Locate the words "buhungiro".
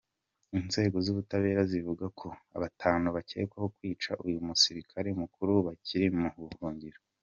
6.47-6.99